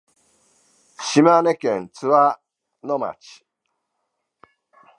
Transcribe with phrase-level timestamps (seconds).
[0.99, 2.39] 島根県津和
[2.81, 3.45] 野町